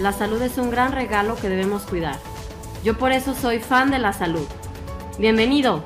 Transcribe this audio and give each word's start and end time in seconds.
la 0.00 0.12
salud 0.14 0.40
es 0.40 0.56
un 0.56 0.70
gran 0.70 0.92
regalo 0.92 1.36
que 1.36 1.50
debemos 1.50 1.82
cuidar. 1.82 2.16
Yo 2.82 2.96
por 2.96 3.12
eso 3.12 3.34
soy 3.34 3.60
fan 3.60 3.90
de 3.90 3.98
la 3.98 4.14
salud. 4.14 4.46
Bienvenido. 5.18 5.84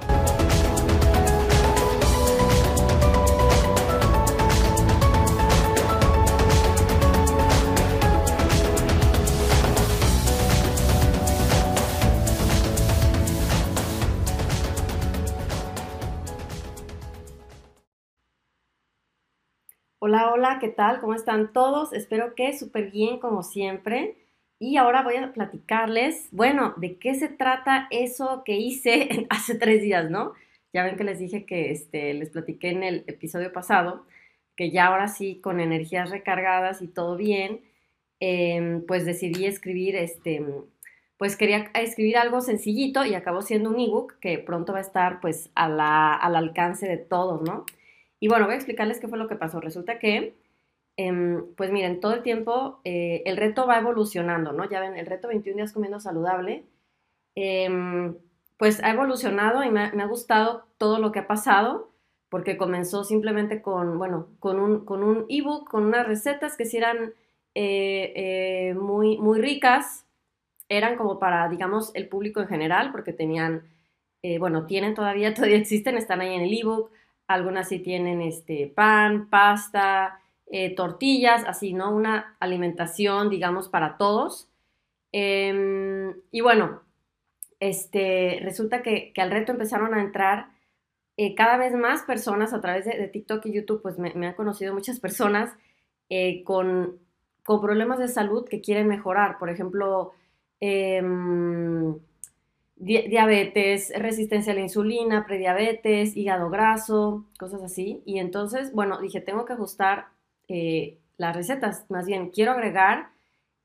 ¿Qué 20.59 20.69
tal? 20.69 21.01
¿Cómo 21.01 21.15
están 21.15 21.53
todos? 21.53 21.93
Espero 21.93 22.35
que 22.35 22.57
súper 22.57 22.91
bien 22.91 23.19
como 23.19 23.43
siempre. 23.43 24.17
Y 24.59 24.77
ahora 24.77 25.03
voy 25.03 25.17
a 25.17 25.33
platicarles, 25.33 26.29
bueno, 26.31 26.75
de 26.77 26.97
qué 26.97 27.15
se 27.15 27.29
trata 27.29 27.89
eso 27.91 28.43
que 28.45 28.57
hice 28.57 29.27
hace 29.31 29.57
tres 29.57 29.83
días, 29.83 30.11
¿no? 30.11 30.33
Ya 30.73 30.85
ven 30.85 30.97
que 30.97 31.05
les 31.05 31.19
dije 31.19 31.45
que 31.45 31.71
este, 31.71 32.15
les 32.15 32.31
platiqué 32.31 32.71
en 32.71 32.83
el 32.83 33.05
episodio 33.07 33.53
pasado, 33.53 34.07
que 34.57 34.71
ya 34.71 34.87
ahora 34.87 35.09
sí, 35.09 35.41
con 35.41 35.61
energías 35.61 36.11
recargadas 36.11 36.83
y 36.83 36.89
todo 36.89 37.17
bien, 37.17 37.61
em, 38.21 38.85
pues 38.87 39.05
decidí 39.05 39.47
escribir, 39.47 39.97
este, 39.97 40.45
pues 41.19 41.37
quería 41.37 41.71
escribir 41.75 42.17
algo 42.17 42.41
sencillito 42.41 43.05
y 43.05 43.15
acabó 43.15 43.43
siendo 43.43 43.71
un 43.71 43.81
ebook 43.81 44.19
que 44.21 44.39
pronto 44.39 44.73
va 44.73 44.79
a 44.79 44.83
estar 44.83 45.21
pues 45.21 45.51
al 45.55 45.81
alcance 45.81 46.87
de 46.89 46.99
todos, 46.99 47.43
¿no? 47.43 47.65
Y 48.21 48.29
bueno, 48.29 48.47
voy 48.47 48.55
a 48.55 48.57
explicarles 48.57 49.01
qué 49.01 49.09
fue 49.09 49.19
lo 49.19 49.29
que 49.29 49.37
pasó. 49.37 49.61
Resulta 49.61 49.99
que 49.99 50.35
Em, 50.97 51.55
pues 51.57 51.73
miren, 51.73 51.99
todo 52.01 52.15
el 52.15 52.23
tiempo 52.23 52.81
eh, 52.85 53.23
el 53.27 53.37
reto 53.37 53.67
va 53.67 53.79
evolucionando, 53.79 54.53
¿no? 54.53 54.69
Ya 54.69 54.81
ven, 54.81 54.97
el 54.97 55.07
reto 55.07 55.27
21 55.29 55.57
días 55.57 55.73
comiendo 55.73 55.99
saludable, 55.99 56.65
em, 57.35 58.17
pues 58.59 58.83
ha 58.83 58.91
evolucionado 58.91 59.65
y 59.65 59.71
me 59.71 59.83
ha, 59.83 60.07
gustado 60.07 60.67
todo 60.79 60.99
lo 61.01 61.13
que 61.13 61.21
ha 61.21 61.27
pasado, 61.27 61.91
porque 62.29 62.57
comenzó 62.57 63.05
simplemente 63.05 63.63
con, 63.63 63.99
bueno, 63.99 64.29
con 64.41 64.61
un, 64.61 64.85
con 64.85 65.03
un 65.03 65.27
ebook, 65.29 65.69
con 65.71 65.85
unas 65.85 66.07
recetas 66.07 66.57
que 66.57 66.65
sí 66.67 66.77
eran 66.79 67.15
eh, 67.55 68.13
eh, 68.17 68.75
muy, 68.75 69.19
muy 69.19 69.41
ricas, 69.41 70.07
eran 70.69 70.97
como 70.97 71.19
para, 71.19 71.49
digamos, 71.49 71.93
el 71.95 72.09
público 72.09 72.41
en 72.41 72.49
general, 72.49 72.93
porque 72.93 73.13
tenían, 73.13 73.65
bueno, 74.39 74.67
tienen 74.67 74.95
todavía, 74.95 75.35
todavía 75.35 75.59
existen, 75.59 75.97
están 75.97 76.21
ahí 76.21 76.35
en 76.35 76.43
el 76.43 76.59
ebook, 76.59 76.91
algunas 77.27 77.69
sí 77.69 77.79
tienen 77.81 78.23
este, 78.23 78.69
pan, 78.69 79.29
pasta, 79.31 80.21
eh, 80.51 80.75
tortillas, 80.75 81.45
así, 81.47 81.73
¿no? 81.73 81.95
Una 81.95 82.37
alimentación, 82.41 83.31
digamos, 83.31 83.69
para 83.69 83.97
todos. 83.97 84.49
Em, 85.13 86.15
y 86.31 86.41
bueno, 86.41 86.83
este, 87.61 88.41
resulta 88.43 88.83
que, 88.83 89.13
al 89.17 89.31
reto 89.31 89.53
empezaron 89.53 89.95
a 89.95 90.03
entrar 90.03 90.49
eh, 91.17 91.35
cada 91.35 91.57
vez 91.57 91.73
más 91.75 92.03
personas 92.03 92.53
a 92.53 92.61
través 92.61 92.85
de, 92.85 93.09
TikTok 93.09 93.47
y 93.47 93.53
YouTube, 93.53 93.83
pues 93.83 93.99
me, 93.99 94.11
han 94.11 94.35
conocido 94.35 94.75
muchas 94.75 95.01
personas 95.07 95.53
eh, 96.11 96.43
con, 96.45 96.99
con, 97.45 97.61
problemas 97.61 97.99
de 97.99 98.09
salud 98.09 98.47
que 98.49 98.61
quieren 98.61 98.89
mejorar. 98.89 99.39
Por 99.39 99.51
ejemplo, 99.51 100.13
em, 100.61 101.97
diabetes, 102.77 103.93
resistencia 103.97 104.53
a 104.53 104.57
la 104.57 104.63
insulina, 104.63 105.27
prediabetes, 105.27 106.17
hígado 106.17 106.51
graso, 106.51 107.25
cosas 107.39 107.63
así. 107.63 108.03
Y 108.05 108.19
entonces, 108.19 108.73
bueno, 108.73 109.01
dije, 109.01 109.21
tengo 109.21 109.45
que 109.45 109.55
ajustar 109.55 110.14
eh, 110.49 110.99
las 111.17 111.37
recetas, 111.37 111.87
más 111.91 112.07
bien 112.07 112.31
quiero 112.31 112.53
agregar 112.53 113.09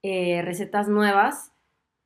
eh, 0.03 0.41
recetas 0.43 0.87
nuevas 0.87 1.51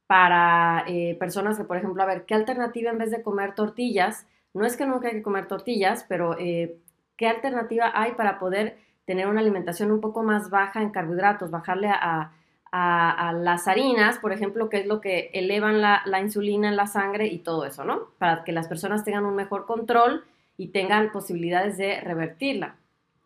para 0.07 0.83
eh, 0.87 1.15
personas 1.19 1.57
que, 1.57 1.63
por 1.63 1.77
ejemplo, 1.77 2.03
a 2.03 2.05
ver, 2.05 2.25
¿qué 2.25 2.33
alternativa 2.33 2.91
en 2.91 2.97
vez 2.97 3.11
de 3.11 3.21
comer 3.21 3.55
tortillas? 3.55 4.25
No 4.53 4.65
es 4.65 4.77
que 4.77 4.85
nunca 4.85 5.07
hay 5.07 5.15
que 5.15 5.23
comer 5.23 5.47
tortillas, 5.47 6.05
pero 6.07 6.35
¿qué 6.37 7.27
alternativa 7.27 7.91
hay 7.93 8.11
para 8.13 8.37
poder 8.37 8.77
tener 9.05 9.27
una 9.27 9.41
alimentación 9.41 9.91
un 9.91 10.01
poco 10.01 10.23
más 10.23 10.49
baja 10.49 10.81
en 10.81 10.91
carbohidratos, 10.91 11.51
bajarle 11.51 11.89
a, 11.89 12.31
las 12.71 13.67
harinas, 13.67 14.17
por 14.17 14.31
ejemplo, 14.31 14.67
que 14.67 14.77
es 14.77 14.87
lo 14.87 14.99
que 14.99 15.29
elevan 15.33 15.79
la, 15.79 16.01
la, 16.05 16.19
insulina 16.21 16.69
en 16.69 16.75
la 16.75 16.87
sangre 16.87 17.27
y 17.27 17.37
todo 17.37 17.65
eso, 17.65 17.83
¿no? 17.83 18.07
Para 18.17 18.43
que 18.43 18.51
las 18.51 18.67
personas 18.67 19.03
tengan 19.03 19.25
un 19.25 19.35
mejor 19.35 19.67
control 19.67 20.23
y 20.57 20.69
tengan 20.69 21.11
posibilidades 21.11 21.77
de 21.77 22.01
revertirla, 22.01 22.75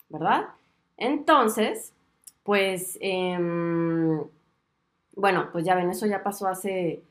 ¿verdad? 0.09 0.47
Entonces, 0.97 1.93
pues, 2.43 2.97
em, 3.01 4.23
bueno, 5.15 5.49
pues 5.51 5.65
ya 5.65 5.75
ven, 5.75 5.89
eso 5.89 6.05
ya 6.07 6.23
pasó 6.23 6.47
hace, 6.47 7.03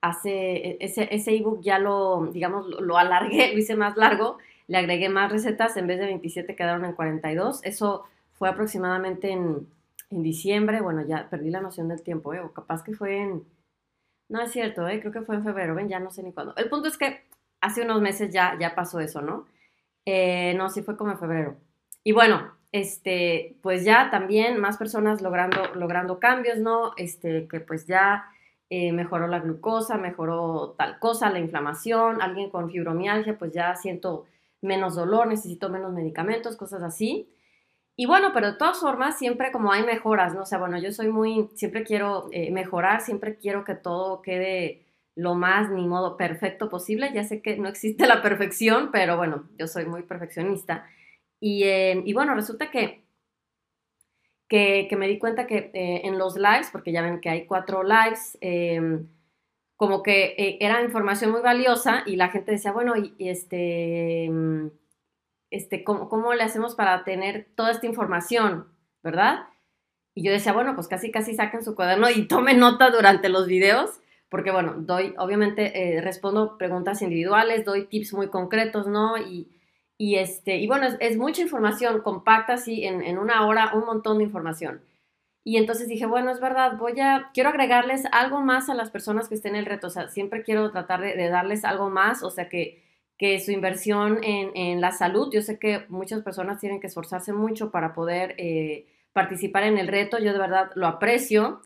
hace, 0.00 0.30
e, 0.30 0.78
ese, 0.80 1.36
ebook 1.36 1.62
ya 1.62 1.78
lo, 1.78 2.28
digamos, 2.32 2.66
lo, 2.68 2.98
alargué, 2.98 3.52
lo 3.52 3.58
hice 3.58 3.76
más 3.76 3.96
largo, 3.96 4.38
le 4.68 4.78
agregué 4.78 5.08
más 5.08 5.32
recetas, 5.32 5.76
en 5.76 5.86
vez 5.86 5.98
de 5.98 6.06
27 6.06 6.56
quedaron 6.56 6.84
en 6.84 6.94
42, 6.94 7.60
eso 7.64 8.04
fue 8.32 8.48
aproximadamente 8.48 9.30
en, 9.32 9.68
diciembre, 10.10 10.80
bueno, 10.80 11.04
ya 11.06 11.28
perdí 11.30 11.50
la 11.50 11.60
noción 11.60 11.88
del 11.88 12.02
tiempo, 12.02 12.32
¿eh? 12.32 12.40
o 12.40 12.52
capaz 12.52 12.84
que 12.84 12.94
fue 12.94 13.18
en, 13.18 13.44
no 14.28 14.40
es 14.40 14.52
cierto, 14.52 14.86
¿eh? 14.88 15.00
creo 15.00 15.12
que 15.12 15.22
fue 15.22 15.36
en 15.36 15.44
febrero, 15.44 15.74
ven, 15.74 15.88
ya 15.88 15.98
no 16.00 16.10
sé 16.10 16.22
ni 16.22 16.32
cuándo. 16.32 16.54
El 16.56 16.68
punto 16.68 16.88
es 16.88 16.96
que 16.96 17.22
hace 17.60 17.82
unos 17.82 18.00
meses 18.00 18.32
ya, 18.32 18.56
ya 18.58 18.74
pasó 18.74 19.00
eso, 19.00 19.20
¿no? 19.20 19.46
Eh, 20.04 20.54
no, 20.56 20.70
sí 20.70 20.82
fue 20.82 20.96
como 20.96 21.12
en 21.12 21.18
febrero. 21.18 21.56
Y 22.04 22.12
bueno, 22.12 22.55
este, 22.78 23.56
pues 23.62 23.84
ya 23.84 24.10
también 24.10 24.60
más 24.60 24.76
personas 24.76 25.22
logrando, 25.22 25.74
logrando 25.74 26.18
cambios, 26.18 26.58
¿no? 26.58 26.92
Este, 26.96 27.48
que 27.48 27.60
pues 27.60 27.86
ya 27.86 28.26
eh, 28.68 28.92
mejoró 28.92 29.26
la 29.28 29.40
glucosa, 29.40 29.96
mejoró 29.96 30.74
tal 30.76 30.98
cosa, 30.98 31.30
la 31.30 31.38
inflamación, 31.38 32.20
alguien 32.20 32.50
con 32.50 32.70
fibromialgia, 32.70 33.38
pues 33.38 33.52
ya 33.52 33.74
siento 33.76 34.26
menos 34.60 34.94
dolor, 34.94 35.26
necesito 35.26 35.70
menos 35.70 35.92
medicamentos, 35.92 36.56
cosas 36.56 36.82
así. 36.82 37.30
Y 37.96 38.04
bueno, 38.04 38.32
pero 38.34 38.52
de 38.52 38.58
todas 38.58 38.78
formas, 38.78 39.18
siempre 39.18 39.52
como 39.52 39.72
hay 39.72 39.82
mejoras, 39.82 40.34
¿no? 40.34 40.42
O 40.42 40.46
sea, 40.46 40.58
bueno, 40.58 40.78
yo 40.78 40.92
soy 40.92 41.08
muy, 41.08 41.48
siempre 41.54 41.82
quiero 41.82 42.28
eh, 42.30 42.50
mejorar, 42.52 43.00
siempre 43.00 43.36
quiero 43.36 43.64
que 43.64 43.74
todo 43.74 44.20
quede 44.20 44.84
lo 45.14 45.34
más, 45.34 45.70
ni 45.70 45.86
modo, 45.86 46.18
perfecto 46.18 46.68
posible. 46.68 47.10
Ya 47.14 47.24
sé 47.24 47.40
que 47.40 47.56
no 47.56 47.68
existe 47.68 48.06
la 48.06 48.20
perfección, 48.20 48.90
pero 48.92 49.16
bueno, 49.16 49.48
yo 49.58 49.66
soy 49.66 49.86
muy 49.86 50.02
perfeccionista. 50.02 50.84
Eh, 51.40 52.02
y, 52.04 52.12
bueno, 52.12 52.34
resulta 52.34 52.70
que, 52.70 53.04
que, 54.48 54.88
me 54.96 55.08
di 55.08 55.18
cuenta 55.18 55.46
que 55.46 55.70
eh, 55.74 56.02
en 56.04 56.18
los 56.18 56.36
lives, 56.36 56.70
porque 56.72 56.92
ya 56.92 57.02
ven 57.02 57.20
que 57.20 57.30
hay 57.30 57.46
cuatro 57.46 57.82
lives, 57.82 58.38
em, 58.40 59.08
como 59.76 60.02
que 60.02 60.34
eh, 60.38 60.58
era 60.60 60.82
información 60.82 61.30
muy 61.32 61.42
valiosa 61.42 62.02
y 62.06 62.16
la 62.16 62.28
gente 62.30 62.52
decía, 62.52 62.72
bueno, 62.72 62.94
y, 62.96 63.14
este, 63.18 64.24
em, 64.24 64.70
este 65.50 65.84
¿cómo, 65.84 66.08
¿cómo, 66.08 66.34
le 66.34 66.42
hacemos 66.42 66.74
para 66.74 67.04
tener 67.04 67.48
toda 67.54 67.70
esta 67.72 67.86
información? 67.86 68.68
¿Verdad? 69.02 69.46
Y 70.14 70.24
yo 70.24 70.32
decía, 70.32 70.52
bueno, 70.52 70.74
pues 70.74 70.88
casi, 70.88 71.10
casi 71.12 71.34
saquen 71.34 71.62
su 71.62 71.74
cuaderno 71.74 72.10
y 72.10 72.26
tomen 72.28 72.58
nota 72.58 72.90
durante 72.90 73.28
los 73.28 73.46
videos, 73.46 74.00
porque 74.28 74.50
bueno, 74.50 74.74
doy, 74.78 75.14
obviamente 75.18 76.00
respondo 76.02 76.58
preguntas 76.58 77.02
individuales, 77.02 77.64
doy 77.64 77.86
tips 77.86 78.14
muy 78.14 78.28
concretos, 78.28 78.86
¿no? 78.88 79.16
Y, 79.18 79.55
y, 79.98 80.16
este, 80.16 80.56
y 80.58 80.66
bueno, 80.66 80.86
es, 81.00 81.16
mucha 81.16 81.42
información 81.42 82.02
compacta, 82.02 82.54
así, 82.54 82.84
en, 82.84 83.18
una 83.18 83.46
hora, 83.46 83.72
un 83.74 83.86
montón 83.86 84.18
de 84.18 84.24
información. 84.24 84.82
Y 85.44 85.56
entonces 85.58 85.88
dije, 85.88 86.06
bueno, 86.06 86.30
es 86.30 86.40
verdad, 86.40 86.76
voy 86.76 86.98
a, 87.00 87.30
quiero 87.32 87.50
agregarles 87.50 88.04
algo 88.12 88.40
más 88.40 88.68
a 88.68 88.74
las 88.74 88.90
personas 88.90 89.28
que 89.28 89.36
estén 89.36 89.54
en 89.54 89.60
el 89.60 89.66
reto, 89.66 89.86
o 89.86 89.90
sea, 89.90 90.08
siempre 90.08 90.42
quiero 90.42 90.70
tratar 90.72 91.00
de, 91.00 91.28
darles 91.28 91.64
algo 91.64 91.88
más, 91.88 92.22
o 92.22 92.30
sea, 92.30 92.48
que, 92.48 92.82
que 93.16 93.40
su 93.40 93.52
inversión 93.52 94.22
en, 94.24 94.50
en, 94.56 94.80
la 94.80 94.92
salud, 94.92 95.30
yo 95.32 95.40
sé 95.42 95.58
que 95.58 95.86
muchas 95.88 96.22
personas 96.22 96.60
tienen 96.60 96.80
que 96.80 96.88
esforzarse 96.88 97.32
mucho 97.32 97.70
para 97.70 97.94
poder 97.94 98.34
eh, 98.38 98.86
participar 99.12 99.62
en 99.62 99.78
el 99.78 99.88
reto, 99.88 100.18
yo 100.18 100.32
de 100.32 100.38
verdad 100.38 100.70
lo 100.74 100.86
aprecio. 100.86 101.62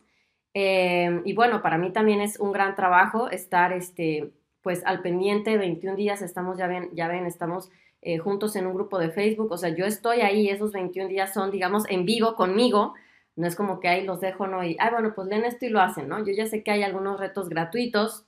Eh, 0.55 1.23
y 1.25 1.33
bueno, 1.33 1.63
para 1.63 1.79
mí 1.79 1.91
también 1.93 2.21
es 2.21 2.39
un 2.39 2.53
gran 2.53 2.77
trabajo 2.77 3.29
estar, 3.31 3.73
este, 3.73 4.31
pues, 4.63 4.85
al 4.85 5.03
pendiente, 5.03 5.59
21 5.59 5.97
días, 5.97 6.23
estamos, 6.23 6.59
ya 6.59 6.69
ven, 6.69 6.91
ya 6.93 7.09
ven, 7.09 7.27
estamos 7.27 7.71
eh, 8.03 8.19
juntos 8.19 8.57
en 8.57 8.67
un 8.67 8.75
grupo 8.75 8.99
de 8.99 9.11
Facebook, 9.11 9.53
o 9.53 9.59
sea, 9.59 9.71
yo 9.71 9.85
estoy 9.85 10.21
ahí, 10.21 10.49
esos 10.49 10.73
21 10.73 11.09
días 11.09 11.35
son, 11.35 11.51
digamos, 11.51 11.85
en 11.89 12.07
vivo 12.07 12.35
conmigo, 12.35 12.95
no 13.37 13.47
es 13.47 13.57
como 13.57 13.79
que 13.81 13.89
ahí 13.89 14.05
los 14.05 14.21
dejo, 14.21 14.47
¿no? 14.47 14.65
Y, 14.65 14.77
ay, 14.79 14.91
bueno, 14.91 15.13
pues 15.15 15.29
leen 15.29 15.45
esto 15.45 15.67
y 15.67 15.69
lo 15.69 15.81
hacen, 15.81 16.09
¿no? 16.09 16.25
Yo 16.25 16.33
ya 16.33 16.47
sé 16.47 16.63
que 16.63 16.71
hay 16.71 16.83
algunos 16.83 17.21
retos 17.21 17.49
gratuitos 17.49 18.27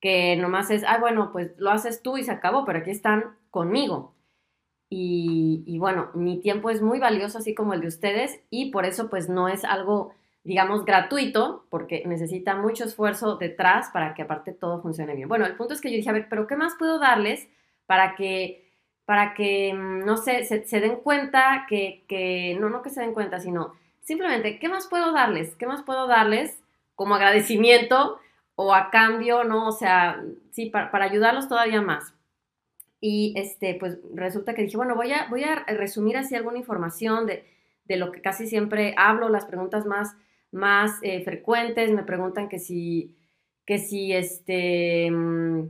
que 0.00 0.36
nomás 0.36 0.70
es, 0.70 0.84
ay, 0.84 1.00
bueno, 1.00 1.30
pues 1.32 1.52
lo 1.58 1.70
haces 1.70 2.02
tú 2.02 2.16
y 2.18 2.24
se 2.24 2.32
acabó, 2.32 2.64
pero 2.64 2.80
aquí 2.80 2.90
están 2.90 3.36
conmigo. 3.50 4.14
Y, 4.88 5.64
y, 5.66 5.78
bueno, 5.78 6.10
mi 6.14 6.40
tiempo 6.40 6.70
es 6.70 6.82
muy 6.82 6.98
valioso, 6.98 7.38
así 7.38 7.54
como 7.54 7.74
el 7.74 7.80
de 7.80 7.88
ustedes, 7.88 8.40
y 8.50 8.70
por 8.70 8.86
eso 8.86 9.08
pues 9.10 9.28
no 9.28 9.48
es 9.48 9.64
algo, 9.64 10.14
digamos, 10.44 10.84
gratuito, 10.84 11.66
porque 11.70 12.04
necesita 12.06 12.54
mucho 12.56 12.84
esfuerzo 12.84 13.36
detrás 13.36 13.90
para 13.92 14.14
que 14.14 14.22
aparte 14.22 14.52
todo 14.52 14.82
funcione 14.82 15.14
bien. 15.14 15.28
Bueno, 15.28 15.46
el 15.46 15.56
punto 15.56 15.74
es 15.74 15.80
que 15.80 15.90
yo 15.90 15.96
dije, 15.96 16.10
a 16.10 16.12
ver, 16.12 16.28
pero 16.28 16.46
¿qué 16.46 16.56
más 16.56 16.74
puedo 16.78 16.98
darles 16.98 17.48
para 17.86 18.14
que, 18.14 18.65
para 19.06 19.34
que, 19.34 19.72
mm, 19.72 20.04
no 20.04 20.18
sé, 20.18 20.44
se, 20.44 20.80
den 20.80 20.96
cuenta 20.96 21.64
que, 21.68 22.04
que, 22.08 22.56
no, 22.60 22.68
no 22.68 22.82
que 22.82 22.90
se 22.90 23.00
den 23.00 23.14
cuenta, 23.14 23.40
sino 23.40 23.74
simplemente, 24.02 24.58
¿qué 24.58 24.68
más 24.68 24.88
puedo 24.88 25.12
darles? 25.12 25.54
¿Qué 25.56 25.66
más 25.66 25.82
puedo 25.82 26.06
darles 26.06 26.60
como 26.94 27.14
agradecimiento 27.14 28.18
o 28.56 28.74
a 28.74 28.90
cambio, 28.90 29.44
no? 29.44 29.68
O 29.68 29.72
sea, 29.72 30.22
sí, 30.50 30.66
para, 30.66 31.04
ayudarlos 31.04 31.48
todavía 31.48 31.80
más. 31.80 32.14
Y 33.00 33.34
este, 33.36 33.74
pues 33.74 33.98
resulta 34.14 34.54
que 34.54 34.62
dije, 34.62 34.76
bueno, 34.76 34.96
voy 34.96 35.12
a, 35.12 35.28
voy 35.28 35.44
a 35.44 35.64
resumir 35.66 36.16
así 36.16 36.34
alguna 36.34 36.58
información 36.58 37.26
de, 37.26 37.44
lo 37.96 38.10
que 38.10 38.20
casi 38.20 38.48
siempre 38.48 38.94
hablo, 38.96 39.28
las 39.28 39.44
preguntas 39.44 39.86
más, 39.86 40.16
más 40.50 40.98
eh, 41.02 41.22
frecuentes, 41.22 41.92
me 41.92 42.02
preguntan 42.02 42.48
que 42.48 42.58
si, 42.58 43.14
que 43.64 43.78
si 43.78 44.12
este, 44.12 45.10
mm, 45.10 45.68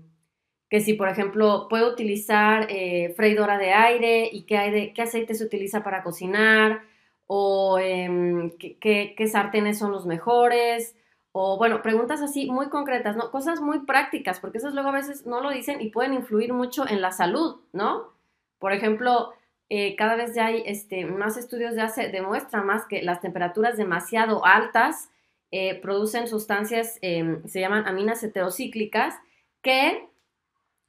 que 0.69 0.81
si 0.81 0.95
por 0.95 1.09
ejemplo 1.09 1.67
puedo 1.69 1.91
utilizar 1.93 2.67
eh, 2.71 3.13
freidora 3.17 3.59
de 3.59 3.73
aire 3.73 4.29
y 4.33 4.43
qué, 4.43 4.93
qué 4.95 5.03
aceite 5.03 5.35
se 5.35 5.45
utiliza 5.45 5.83
para 5.83 6.03
cocinar, 6.03 6.83
o 7.27 7.79
em, 7.79 8.51
¿qué, 8.59 9.29
sartenes 9.31 9.79
son 9.79 9.93
los 9.93 10.07
mejores, 10.07 10.97
o 11.33 11.59
bueno, 11.59 11.83
preguntas 11.83 12.23
así 12.23 12.51
muy 12.51 12.69
concretas, 12.69 13.17
¿no? 13.17 13.31
Cosas 13.31 13.61
muy 13.61 13.81
prácticas, 13.81 14.41
porque 14.41 14.59
esas 14.59 14.75
luego 14.75 14.91
a 14.91 14.93
veces 14.93 15.27
no 15.27 15.41
lo 15.41 15.51
dicen 15.51 15.81
y 15.81 15.91
pueden 15.91 16.15
influir 16.15 16.53
mucho 16.53 16.89
en 16.89 17.03
la 17.03 17.13
salud, 17.13 17.61
¿no? 17.73 18.15
Por 18.59 18.73
ejemplo, 18.73 19.35
eh, 19.69 19.97
cada 19.97 20.17
vez 20.17 20.35
ya 20.35 20.47
hay 20.47 20.63
este, 20.67 21.05
más 21.05 21.37
estudios 21.37 21.75
ya 21.75 21.89
se 21.89 22.09
demuestra 22.09 22.63
más 22.63 22.87
que 22.87 23.03
las 23.03 23.21
temperaturas 23.21 23.77
demasiado 23.77 24.45
altas 24.47 25.11
eh, 25.51 25.81
producen 25.81 26.29
sustancias, 26.29 26.99
em, 27.03 27.45
se 27.47 27.61
llaman 27.61 27.87
aminas 27.87 28.23
heterocíclicas, 28.23 29.15
que 29.63 30.09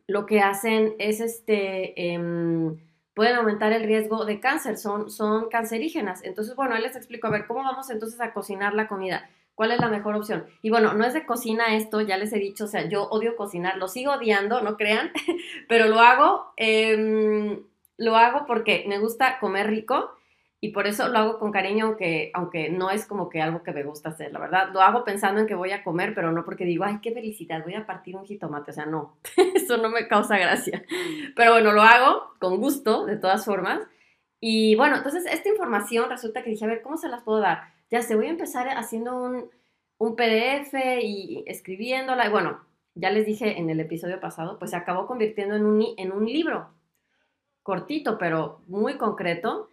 lo 0.07 0.25
que 0.25 0.39
hacen 0.39 0.95
es 0.99 1.19
este, 1.19 2.13
em, 2.13 2.77
pueden 3.13 3.35
aumentar 3.35 3.73
el 3.73 3.83
riesgo 3.83 4.25
de 4.25 4.39
cáncer, 4.39 4.77
son, 4.77 5.09
son 5.09 5.49
cancerígenas. 5.49 6.23
Entonces, 6.23 6.55
bueno, 6.55 6.75
ahí 6.75 6.81
les 6.81 6.95
explico, 6.95 7.27
a 7.27 7.31
ver, 7.31 7.45
¿cómo 7.45 7.63
vamos 7.63 7.89
entonces 7.89 8.19
a 8.21 8.33
cocinar 8.33 8.73
la 8.73 8.87
comida? 8.87 9.29
¿Cuál 9.55 9.71
es 9.71 9.79
la 9.79 9.89
mejor 9.89 10.15
opción? 10.15 10.45
Y 10.61 10.69
bueno, 10.69 10.93
no 10.93 11.03
es 11.03 11.13
de 11.13 11.25
cocina 11.25 11.75
esto, 11.75 11.99
ya 12.01 12.17
les 12.17 12.31
he 12.31 12.39
dicho, 12.39 12.65
o 12.65 12.67
sea, 12.67 12.87
yo 12.87 13.09
odio 13.09 13.35
cocinar, 13.35 13.77
lo 13.77 13.87
sigo 13.87 14.13
odiando, 14.13 14.61
no 14.61 14.77
crean, 14.77 15.11
pero 15.67 15.87
lo 15.87 15.99
hago, 15.99 16.53
em, 16.57 17.63
lo 17.97 18.15
hago 18.15 18.45
porque 18.45 18.85
me 18.87 18.99
gusta 18.99 19.39
comer 19.39 19.67
rico 19.67 20.16
y 20.59 20.69
por 20.69 20.87
eso 20.87 21.07
lo 21.09 21.19
hago 21.19 21.39
con 21.39 21.51
cariño, 21.51 21.85
aunque, 21.85 22.31
aunque 22.33 22.69
no 22.69 22.89
es 22.89 23.05
como 23.05 23.29
que 23.29 23.41
algo 23.41 23.61
que 23.61 23.73
me 23.73 23.83
gusta 23.83 24.09
hacer, 24.09 24.31
la 24.31 24.39
verdad. 24.39 24.69
Lo 24.73 24.81
hago 24.81 25.03
pensando 25.03 25.39
en 25.39 25.45
que 25.45 25.53
voy 25.53 25.71
a 25.71 25.83
comer, 25.83 26.15
pero 26.15 26.31
no 26.31 26.43
porque 26.45 26.65
digo, 26.65 26.83
ay, 26.83 26.97
qué 27.01 27.11
felicidad, 27.11 27.63
voy 27.63 27.75
a 27.75 27.85
partir 27.85 28.15
un 28.15 28.25
jitomate. 28.25 28.71
O 28.71 28.73
sea, 28.73 28.87
no, 28.87 29.19
eso 29.55 29.77
no 29.77 29.89
me 29.89 30.07
causa 30.07 30.37
gracia. 30.39 30.83
Pero 31.35 31.51
bueno, 31.51 31.73
lo 31.73 31.83
hago 31.83 32.33
con 32.39 32.57
gusto, 32.57 33.05
de 33.05 33.17
todas 33.17 33.45
formas. 33.45 33.81
Y 34.39 34.75
bueno, 34.75 34.97
entonces 34.97 35.25
esta 35.27 35.49
información 35.49 36.09
resulta 36.09 36.43
que 36.43 36.49
dije, 36.49 36.65
a 36.65 36.69
ver, 36.69 36.81
¿cómo 36.81 36.97
se 36.97 37.09
las 37.09 37.21
puedo 37.21 37.39
dar? 37.39 37.73
Ya 37.91 38.01
sé, 38.01 38.15
voy 38.15 38.25
a 38.25 38.31
empezar 38.31 38.67
haciendo 38.69 39.15
un, 39.15 39.51
un 39.99 40.15
PDF 40.15 40.73
y 41.03 41.43
escribiéndola. 41.45 42.25
Y 42.25 42.31
bueno, 42.31 42.61
ya 42.95 43.11
les 43.11 43.27
dije 43.27 43.59
en 43.59 43.69
el 43.69 43.79
episodio 43.79 44.19
pasado, 44.19 44.57
pues 44.57 44.71
se 44.71 44.77
acabó 44.77 45.05
convirtiendo 45.05 45.55
en 45.55 45.65
un, 45.65 45.85
en 45.97 46.11
un 46.11 46.25
libro 46.25 46.69
cortito, 47.61 48.17
pero 48.17 48.61
muy 48.67 48.97
concreto 48.97 49.69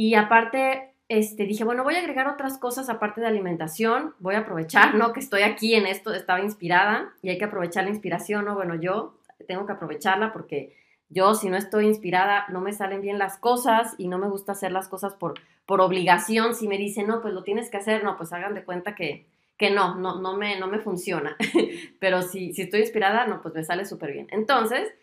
y 0.00 0.14
aparte, 0.14 0.94
este, 1.10 1.44
dije, 1.44 1.62
bueno, 1.62 1.84
voy 1.84 1.94
a 1.94 1.98
agregar 1.98 2.26
otras 2.26 2.56
cosas 2.56 2.88
aparte 2.88 3.20
de 3.20 3.26
alimentación, 3.26 4.14
voy 4.18 4.34
a 4.34 4.38
aprovechar, 4.38 4.94
¿no? 4.94 5.12
Que 5.12 5.20
estoy 5.20 5.42
aquí 5.42 5.74
en 5.74 5.86
esto, 5.86 6.14
estaba 6.14 6.40
inspirada 6.40 7.12
y 7.20 7.28
hay 7.28 7.36
que 7.36 7.44
aprovechar 7.44 7.84
la 7.84 7.90
inspiración, 7.90 8.46
¿no? 8.46 8.54
Bueno, 8.54 8.76
yo 8.76 9.18
tengo 9.46 9.66
que 9.66 9.72
aprovecharla 9.72 10.32
porque 10.32 10.74
yo 11.10 11.34
si 11.34 11.50
no 11.50 11.58
estoy 11.58 11.84
inspirada 11.84 12.46
no 12.48 12.62
me 12.62 12.72
salen 12.72 13.02
bien 13.02 13.18
las 13.18 13.36
cosas 13.36 13.94
y 13.98 14.08
no 14.08 14.16
me 14.16 14.30
gusta 14.30 14.52
hacer 14.52 14.72
las 14.72 14.88
cosas 14.88 15.12
por, 15.12 15.34
por 15.66 15.82
obligación. 15.82 16.54
Si 16.54 16.66
me 16.66 16.78
dicen, 16.78 17.06
no, 17.06 17.20
pues 17.20 17.34
lo 17.34 17.42
tienes 17.42 17.68
que 17.68 17.76
hacer, 17.76 18.02
no, 18.02 18.16
pues 18.16 18.32
hagan 18.32 18.54
de 18.54 18.64
cuenta 18.64 18.94
que, 18.94 19.26
que 19.58 19.70
no, 19.70 19.96
no, 19.96 20.18
no, 20.18 20.34
me, 20.34 20.58
no 20.58 20.66
me 20.66 20.78
funciona. 20.78 21.36
Pero 22.00 22.22
si, 22.22 22.54
si 22.54 22.62
estoy 22.62 22.80
inspirada, 22.80 23.26
no, 23.26 23.42
pues 23.42 23.52
me 23.52 23.64
sale 23.64 23.84
súper 23.84 24.12
bien. 24.12 24.28
Entonces, 24.30 24.94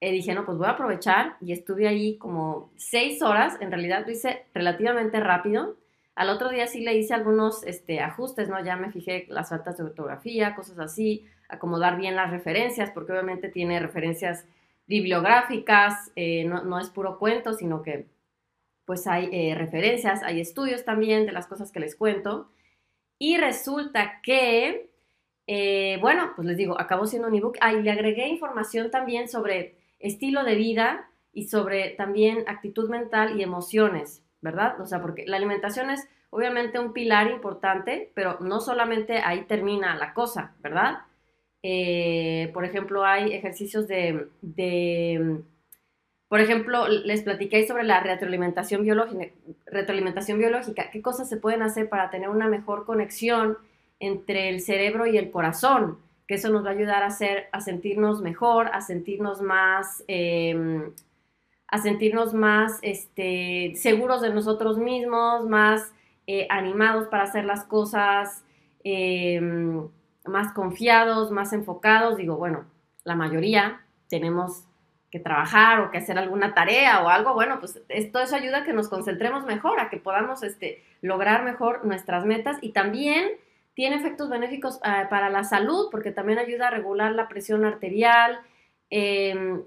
eh, 0.00 0.12
dije, 0.12 0.34
no, 0.34 0.44
pues 0.44 0.58
voy 0.58 0.66
a 0.66 0.70
aprovechar 0.70 1.36
y 1.40 1.52
estuve 1.52 1.88
ahí 1.88 2.18
como 2.18 2.70
seis 2.76 3.22
horas, 3.22 3.56
en 3.60 3.70
realidad 3.70 4.04
lo 4.04 4.12
hice 4.12 4.44
relativamente 4.52 5.20
rápido. 5.20 5.76
Al 6.14 6.28
otro 6.28 6.50
día 6.50 6.66
sí 6.66 6.80
le 6.80 6.94
hice 6.94 7.14
algunos 7.14 7.64
este, 7.64 8.00
ajustes, 8.00 8.48
¿no? 8.48 8.62
Ya 8.62 8.76
me 8.76 8.90
fijé 8.90 9.26
las 9.28 9.48
faltas 9.50 9.78
de 9.78 9.84
ortografía, 9.84 10.54
cosas 10.54 10.78
así, 10.78 11.26
acomodar 11.48 11.96
bien 11.96 12.14
las 12.14 12.30
referencias, 12.30 12.90
porque 12.90 13.12
obviamente 13.12 13.48
tiene 13.48 13.80
referencias 13.80 14.44
bibliográficas, 14.86 16.12
eh, 16.14 16.44
no, 16.44 16.78
es 16.78 16.90
puro 16.90 17.18
cuento, 17.18 17.54
sino 17.54 17.82
que 17.82 18.06
pues 18.84 19.06
hay 19.06 19.28
eh, 19.32 19.54
referencias, 19.54 20.22
hay 20.22 20.40
estudios 20.40 20.84
también 20.84 21.26
de 21.26 21.32
las 21.32 21.46
cosas 21.46 21.72
que 21.72 21.80
les 21.80 21.96
cuento. 21.96 22.50
Y 23.18 23.38
resulta 23.38 24.20
que, 24.22 24.90
bueno, 26.00 26.32
pues 26.36 26.46
les 26.46 26.56
digo, 26.56 26.78
acabó 26.78 27.06
siendo 27.06 27.28
un 27.28 27.34
ebook. 27.34 27.56
Ahí 27.60 27.82
le 27.82 27.90
agregué 27.90 28.28
información 28.28 28.90
también 28.90 29.28
sobre 29.28 29.76
estilo 29.98 30.44
de 30.44 30.54
vida 30.54 31.10
y 31.32 31.48
sobre 31.48 31.90
también 31.90 32.44
actitud 32.46 32.88
mental 32.88 33.38
y 33.38 33.42
emociones, 33.42 34.22
¿verdad? 34.40 34.80
O 34.80 34.86
sea, 34.86 35.02
porque 35.02 35.26
la 35.26 35.36
alimentación 35.36 35.90
es 35.90 36.08
obviamente 36.30 36.78
un 36.78 36.92
pilar 36.92 37.30
importante, 37.30 38.10
pero 38.14 38.38
no 38.40 38.60
solamente 38.60 39.18
ahí 39.18 39.44
termina 39.44 39.96
la 39.96 40.14
cosa, 40.14 40.54
¿verdad? 40.62 40.98
Eh, 41.62 42.50
por 42.54 42.64
ejemplo, 42.64 43.04
hay 43.04 43.32
ejercicios 43.32 43.88
de, 43.88 44.28
por 46.28 46.40
ejemplo, 46.40 46.88
les 46.88 47.22
platiqué 47.22 47.66
sobre 47.66 47.84
la 47.84 48.00
retroalimentación 48.00 48.82
biológica, 48.82 49.26
retroalimentación 49.66 50.38
biológica. 50.38 50.90
¿Qué 50.90 51.02
cosas 51.02 51.28
se 51.28 51.36
pueden 51.36 51.62
hacer 51.62 51.88
para 51.88 52.10
tener 52.10 52.28
una 52.28 52.48
mejor 52.48 52.84
conexión 52.84 53.58
entre 53.98 54.48
el 54.48 54.60
cerebro 54.60 55.06
y 55.06 55.18
el 55.18 55.30
corazón? 55.30 55.98
Que 56.26 56.34
eso 56.34 56.50
nos 56.50 56.64
va 56.64 56.70
a 56.70 56.72
ayudar 56.72 57.02
a, 57.02 57.06
hacer, 57.06 57.48
a 57.52 57.60
sentirnos 57.60 58.20
mejor, 58.20 58.68
a 58.72 58.80
sentirnos 58.80 59.40
más, 59.40 60.02
em, 60.08 60.92
a 61.68 61.78
sentirnos 61.78 62.34
más 62.34 62.78
este, 62.82 63.72
seguros 63.76 64.20
de 64.22 64.30
nosotros 64.30 64.78
mismos, 64.78 65.46
más 65.48 65.92
eh, 66.26 66.46
animados 66.50 67.06
para 67.08 67.24
hacer 67.24 67.44
las 67.44 67.64
cosas, 67.64 68.44
em, 68.82 69.88
más 70.26 70.52
confiados, 70.52 71.30
más 71.30 71.52
enfocados. 71.52 72.16
Digo, 72.16 72.36
bueno, 72.36 72.64
la 73.04 73.14
mayoría 73.14 73.80
tenemos 74.08 74.64
que 75.10 75.20
trabajar 75.20 75.80
o 75.80 75.90
que 75.90 75.98
hacer 75.98 76.18
alguna 76.18 76.54
tarea 76.54 77.04
o 77.04 77.08
algo, 77.08 77.34
bueno, 77.34 77.60
pues 77.60 77.80
esto 77.88 78.20
eso 78.20 78.34
ayuda 78.34 78.58
a 78.58 78.64
que 78.64 78.72
nos 78.72 78.88
concentremos 78.88 79.44
mejor, 79.44 79.78
a 79.78 79.88
que 79.88 79.98
podamos 79.98 80.42
este, 80.42 80.82
lograr 81.00 81.44
mejor 81.44 81.84
nuestras 81.84 82.24
metas 82.24 82.58
y 82.60 82.72
también 82.72 83.30
tiene 83.76 83.96
efectos 83.96 84.30
benéficos 84.30 84.80
ah, 84.82 85.06
para 85.10 85.28
la 85.28 85.44
salud 85.44 85.88
porque 85.90 86.10
también 86.10 86.38
ayuda 86.38 86.68
a 86.68 86.70
regular 86.70 87.12
la 87.12 87.28
presión 87.28 87.66
arterial. 87.66 88.40
Em, 88.88 89.62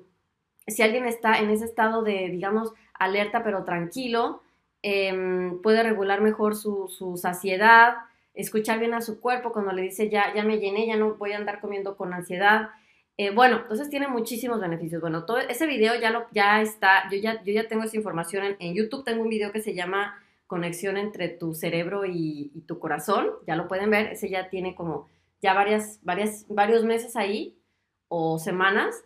si 0.66 0.82
alguien 0.82 1.06
está 1.06 1.38
en 1.38 1.52
ese 1.52 1.66
estado 1.66 2.02
de, 2.02 2.28
digamos, 2.30 2.74
alerta 2.96 3.44
pero 3.44 3.64
tranquilo, 3.66 4.42
em, 4.82 5.62
puede 5.62 5.84
regular 5.84 6.22
mejor 6.22 6.56
su, 6.56 6.90
saciedad, 7.22 7.98
escuchar 8.34 8.80
bien 8.80 8.96
a 8.96 9.02
su 9.02 9.22
cuerpo 9.22 9.54
cuando 9.54 9.74
le 9.74 9.84
dice 9.84 10.10
ya, 10.10 10.34
ya 10.34 10.44
me 10.44 10.58
llené, 10.58 10.88
ya 10.88 10.98
no 10.98 11.14
voy 11.14 11.34
a 11.34 11.38
andar 11.38 11.62
comiendo 11.62 11.96
con 11.96 12.12
ansiedad. 12.12 12.70
Eh, 13.16 13.30
bueno, 13.30 13.58
entonces 13.58 13.92
tiene 13.92 14.08
muchísimos 14.08 14.60
beneficios. 14.60 15.02
Bueno, 15.02 15.26
todo 15.26 15.38
ese 15.38 15.68
video 15.68 15.94
ya, 16.02 16.10
lo, 16.10 16.26
ya 16.32 16.62
está, 16.62 17.08
yo 17.12 17.18
ya, 17.20 17.44
yo 17.44 17.54
ya 17.54 17.68
tengo 17.68 17.84
esa 17.84 17.98
información 17.98 18.56
en 18.58 18.74
YouTube, 18.74 19.04
tengo 19.04 19.22
un 19.22 19.30
video 19.30 19.52
que 19.52 19.62
se 19.62 19.76
llama 19.76 20.20
conexión 20.50 20.98
entre 20.98 21.30
tu 21.30 21.54
cerebro 21.54 22.06
y, 22.08 22.64
tu 22.68 22.80
corazón, 22.80 23.30
ya 23.46 23.56
lo 23.56 23.68
pueden 23.68 23.92
ver, 23.92 24.08
ese 24.14 24.30
ya 24.30 24.50
tiene 24.50 24.74
como 24.74 25.08
ya 25.44 25.54
varias, 25.54 26.00
varias, 26.02 26.48
varios 26.50 26.84
meses 26.84 27.16
ahí 27.16 27.56
o 28.08 28.40
semanas, 28.40 29.06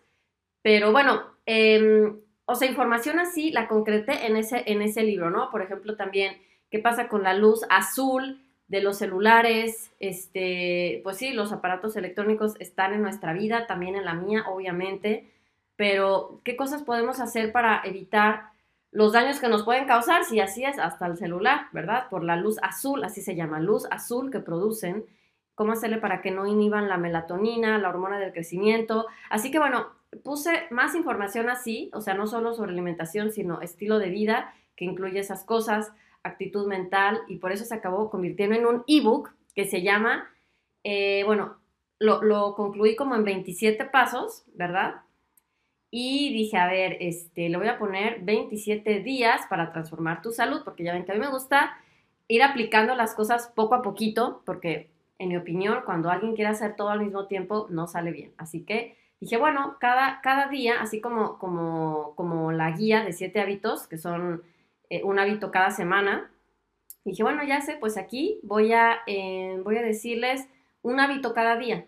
pero 0.62 0.94
bueno, 0.94 1.22
em, 1.46 2.18
o 2.46 2.56
sea, 2.56 2.70
información 2.70 3.20
así 3.20 3.52
la 3.52 3.68
concreté 3.68 4.26
en 4.26 4.38
ese, 4.38 4.64
en 4.68 4.82
ese 4.82 5.04
libro, 5.04 5.30
¿no? 5.30 5.52
Por 5.52 5.62
ejemplo, 5.62 5.98
también, 5.98 6.38
¿qué 6.72 6.80
pasa 6.80 7.10
con 7.10 7.24
la 7.24 7.34
luz 7.34 7.66
azul 7.70 8.42
de 8.70 8.82
los 8.82 8.98
celulares? 9.00 9.92
Este, 10.00 11.02
pues 11.04 11.18
sí, 11.18 11.34
los 11.34 11.52
aparatos 11.52 11.98
electrónicos 11.98 12.56
están 12.62 12.94
en 12.94 13.02
nuestra 13.02 13.34
vida, 13.34 13.68
también 13.68 13.96
en 13.98 14.06
la 14.06 14.14
mía, 14.14 14.46
obviamente, 14.48 15.30
pero 15.76 16.40
¿qué 16.46 16.56
cosas 16.56 16.84
podemos 16.84 17.20
hacer 17.20 17.52
para 17.52 17.82
evitar 17.84 18.53
los 18.94 19.12
daños 19.12 19.40
que 19.40 19.48
nos 19.48 19.64
pueden 19.64 19.88
causar, 19.88 20.24
si 20.24 20.40
así 20.40 20.64
es, 20.64 20.78
hasta 20.78 21.08
el 21.08 21.18
celular, 21.18 21.68
¿verdad? 21.72 22.08
Por 22.10 22.24
la 22.24 22.36
luz 22.36 22.58
azul, 22.62 23.04
así 23.04 23.22
se 23.22 23.36
llama, 23.36 23.60
luz 23.60 23.88
azul 23.90 24.32
que 24.32 24.40
producen. 24.40 25.06
¿Cómo 25.56 25.72
hacerle 25.72 25.98
para 25.98 26.22
que 26.22 26.32
no 26.32 26.46
inhiban 26.46 26.88
la 26.88 26.98
melatonina, 26.98 27.80
la 27.80 27.90
hormona 27.90 28.20
del 28.20 28.34
crecimiento? 28.34 29.08
Así 29.32 29.50
que 29.50 29.58
bueno, 29.58 29.88
puse 30.24 30.68
más 30.70 30.94
información 30.94 31.50
así, 31.50 31.90
o 31.94 32.02
sea, 32.02 32.14
no 32.14 32.28
solo 32.28 32.54
sobre 32.54 32.72
alimentación, 32.72 33.32
sino 33.32 33.62
estilo 33.62 33.98
de 33.98 34.10
vida, 34.10 34.54
que 34.76 34.86
incluye 34.86 35.20
esas 35.20 35.44
cosas, 35.44 35.92
actitud 36.22 36.68
mental, 36.68 37.22
y 37.28 37.38
por 37.38 37.52
eso 37.52 37.66
se 37.66 37.76
acabó 37.76 38.12
convirtiendo 38.12 38.56
en 38.56 38.66
un 38.66 38.84
ebook 38.88 39.32
que 39.56 39.66
se 39.66 39.82
llama, 39.82 40.30
eh, 40.84 41.24
bueno, 41.26 41.58
lo, 41.98 42.22
lo 42.22 42.54
concluí 42.56 42.96
como 42.96 43.16
en 43.16 43.24
27 43.24 43.86
pasos, 43.86 44.44
¿verdad? 44.54 45.02
Y 45.96 46.34
dije, 46.34 46.58
a 46.58 46.66
ver, 46.66 46.98
este, 47.02 47.50
le 47.50 47.58
voy 47.60 47.68
a 47.68 47.78
poner 47.78 48.22
27 48.22 49.02
días 49.02 49.42
para 49.48 49.72
transformar 49.72 50.24
tu 50.24 50.32
salud, 50.32 50.62
porque 50.66 50.84
ya 50.84 50.92
ven 50.92 51.06
que 51.06 51.12
a 51.12 51.14
mí 51.14 51.22
me 51.22 51.30
gusta 51.30 51.78
ir 52.28 52.42
aplicando 52.42 52.96
las 52.96 53.14
cosas 53.14 53.52
poco 53.56 53.76
a 53.76 53.84
poquito, 53.84 54.42
porque 54.44 54.90
en 55.20 55.30
mi 55.30 55.38
opinión, 55.38 55.84
cuando 55.86 56.10
alguien 56.10 56.34
quiere 56.34 56.50
hacer 56.50 56.76
todo 56.76 56.90
al 56.90 57.02
mismo 57.02 57.28
tiempo, 57.28 57.68
no 57.70 57.86
sale 57.86 58.12
bien. 58.12 58.34
Así 58.38 58.64
que 58.64 58.98
dije, 59.20 59.38
bueno, 59.38 59.78
cada, 59.80 60.20
cada 60.22 60.48
día, 60.48 60.82
así 60.82 61.00
como, 61.00 61.38
como, 61.38 62.16
como 62.16 62.52
la 62.52 62.72
guía 62.72 63.04
de 63.04 63.14
siete 63.14 63.40
hábitos, 63.40 63.86
que 63.86 64.00
son 64.00 64.42
eh, 64.90 65.04
un 65.04 65.20
hábito 65.20 65.52
cada 65.52 65.70
semana, 65.70 66.32
dije, 67.06 67.22
bueno, 67.22 67.44
ya 67.44 67.62
sé, 67.62 67.78
pues 67.80 67.98
aquí 67.98 68.40
voy 68.42 68.74
a, 68.74 69.02
eh, 69.06 69.62
voy 69.64 69.78
a 69.78 69.84
decirles 69.84 70.48
un 70.82 71.00
hábito 71.00 71.36
cada 71.36 71.56
día, 71.56 71.86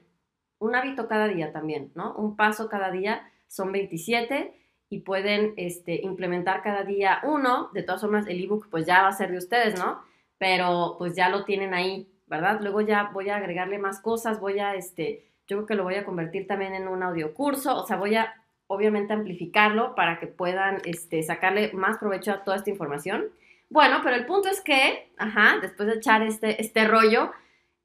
un 0.59 0.75
hábito 0.75 1.07
cada 1.07 1.27
día 1.27 1.51
también, 1.51 1.91
¿no? 1.95 2.13
Un 2.13 2.35
paso 2.35 2.69
cada 2.69 2.91
día 2.91 3.31
son 3.47 3.71
27 3.71 4.53
y 4.89 4.99
pueden 4.99 5.53
este, 5.57 6.01
implementar 6.01 6.61
cada 6.61 6.83
día 6.83 7.19
uno. 7.23 7.69
De 7.73 7.83
todas 7.83 8.01
formas, 8.01 8.27
el 8.27 8.43
ebook 8.43 8.69
pues 8.69 8.85
ya 8.85 9.03
va 9.03 9.09
a 9.09 9.13
ser 9.13 9.31
de 9.31 9.37
ustedes, 9.37 9.79
¿no? 9.79 10.01
Pero 10.37 10.95
pues 10.97 11.15
ya 11.15 11.29
lo 11.29 11.45
tienen 11.45 11.73
ahí, 11.73 12.07
¿verdad? 12.27 12.59
Luego 12.61 12.81
ya 12.81 13.11
voy 13.13 13.29
a 13.29 13.37
agregarle 13.37 13.77
más 13.77 13.99
cosas, 13.99 14.39
voy 14.39 14.59
a, 14.59 14.75
este, 14.75 15.25
yo 15.47 15.57
creo 15.57 15.65
que 15.65 15.75
lo 15.75 15.83
voy 15.83 15.95
a 15.95 16.05
convertir 16.05 16.47
también 16.47 16.73
en 16.73 16.87
un 16.87 17.03
audio 17.03 17.33
curso, 17.33 17.75
o 17.75 17.85
sea, 17.85 17.97
voy 17.97 18.15
a 18.15 18.33
obviamente 18.67 19.13
amplificarlo 19.13 19.95
para 19.95 20.19
que 20.19 20.27
puedan 20.27 20.81
este, 20.85 21.21
sacarle 21.23 21.71
más 21.73 21.97
provecho 21.97 22.31
a 22.31 22.43
toda 22.43 22.57
esta 22.57 22.69
información. 22.69 23.25
Bueno, 23.69 23.99
pero 24.03 24.15
el 24.15 24.25
punto 24.25 24.49
es 24.49 24.61
que, 24.61 25.11
ajá, 25.17 25.57
después 25.61 25.87
de 25.87 25.95
echar 25.95 26.21
este, 26.21 26.61
este 26.61 26.87
rollo, 26.87 27.31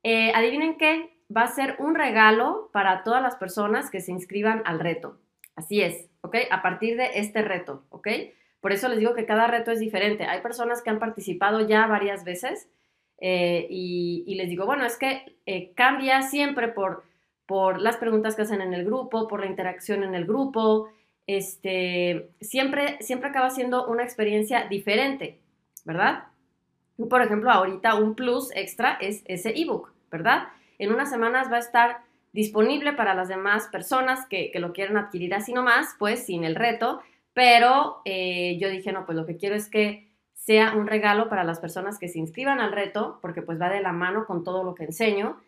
eh, 0.02 0.32
adivinen 0.34 0.76
qué, 0.76 1.16
va 1.34 1.42
a 1.42 1.48
ser 1.48 1.76
un 1.78 1.94
regalo 1.94 2.70
para 2.72 3.02
todas 3.02 3.22
las 3.22 3.36
personas 3.36 3.90
que 3.90 4.00
se 4.00 4.12
inscriban 4.12 4.62
al 4.64 4.80
reto. 4.80 5.18
Así 5.60 5.82
es, 5.82 6.08
¿ok? 6.22 6.36
A 6.50 6.62
partir 6.62 6.96
de 6.96 7.10
este 7.16 7.42
reto, 7.42 7.84
¿ok? 7.90 8.08
Por 8.62 8.72
eso 8.72 8.88
les 8.88 8.98
digo 8.98 9.14
que 9.14 9.26
cada 9.26 9.46
reto 9.46 9.70
es 9.70 9.78
diferente. 9.78 10.24
Hay 10.24 10.40
personas 10.40 10.80
que 10.80 10.88
han 10.88 10.98
participado 10.98 11.68
ya 11.68 11.86
varias 11.86 12.24
veces 12.24 12.70
eh, 13.18 13.66
y, 13.68 14.34
les 14.36 14.48
digo, 14.48 14.64
bueno, 14.64 14.86
es 14.86 14.96
que 14.96 15.36
eh, 15.44 15.72
cambia 15.74 16.22
siempre 16.22 16.68
por, 16.68 17.04
por 17.44 17.78
las 17.78 17.98
preguntas 17.98 18.36
que 18.36 18.42
hacen 18.42 18.62
en 18.62 18.72
el 18.72 18.86
grupo, 18.86 19.28
por 19.28 19.40
la 19.40 19.50
interacción 19.50 20.02
en 20.02 20.14
el 20.14 20.24
grupo. 20.24 20.88
Este, 21.26 22.30
siempre, 22.40 22.96
siempre 23.02 23.28
acaba 23.28 23.50
siendo 23.50 23.86
una 23.86 24.02
experiencia 24.02 24.66
diferente, 24.66 25.40
¿verdad? 25.84 26.24
Por 27.10 27.20
ejemplo, 27.20 27.50
ahorita 27.50 27.96
un 27.96 28.14
plus 28.14 28.50
extra 28.56 28.94
es 28.94 29.22
ese 29.26 29.52
ebook, 29.60 29.92
¿verdad? 30.10 30.48
En 30.78 30.90
unas 30.90 31.10
semanas 31.10 31.52
va 31.52 31.56
a 31.56 31.66
estar 31.66 32.09
disponible 32.32 32.92
para 32.92 33.14
las 33.14 33.28
demás 33.28 33.68
personas 33.68 34.26
que, 34.26 34.52
lo 34.54 34.72
quieran 34.72 34.96
adquirir 34.96 35.34
así 35.34 35.52
nomás, 35.52 35.96
pues 35.98 36.24
sin 36.26 36.44
el 36.44 36.54
reto, 36.54 37.00
pero 37.32 38.02
eh, 38.04 38.58
yo 38.60 38.68
dije, 38.68 38.92
no, 38.92 39.06
pues 39.06 39.16
lo 39.16 39.26
que 39.26 39.36
quiero 39.36 39.54
es 39.54 39.68
que 39.68 40.10
sea 40.34 40.74
un 40.74 40.86
regalo 40.86 41.28
para 41.28 41.44
las 41.44 41.60
personas 41.60 41.98
que 41.98 42.08
se 42.08 42.18
inscriban 42.18 42.60
al 42.60 42.72
reto, 42.72 43.18
porque 43.20 43.42
pues 43.42 43.60
va 43.60 43.68
de 43.68 43.80
la 43.80 43.92
mano 43.92 44.26
con 44.26 44.42
todo 44.42 44.64
lo 44.64 44.74
que 44.74 44.84
enseño. 44.84 45.40